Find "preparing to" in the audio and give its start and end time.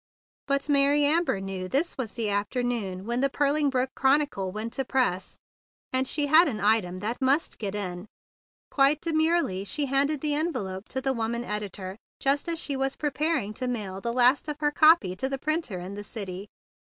12.95-13.67